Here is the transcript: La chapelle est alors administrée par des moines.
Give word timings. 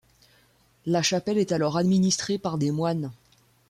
La 0.87 1.03
chapelle 1.03 1.37
est 1.37 1.51
alors 1.51 1.77
administrée 1.77 2.39
par 2.39 2.57
des 2.57 2.71
moines. 2.71 3.11